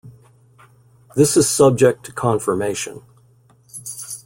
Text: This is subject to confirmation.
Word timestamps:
This 1.15 1.37
is 1.37 1.47
subject 1.47 2.03
to 2.05 2.11
confirmation. 2.11 3.03